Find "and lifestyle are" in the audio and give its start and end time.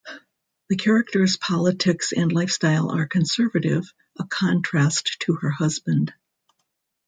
2.11-3.05